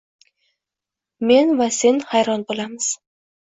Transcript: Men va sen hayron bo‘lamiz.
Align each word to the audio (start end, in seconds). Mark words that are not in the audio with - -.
Men 1.33 1.53
va 1.61 1.69
sen 1.77 2.01
hayron 2.09 2.49
bo‘lamiz. 2.51 2.91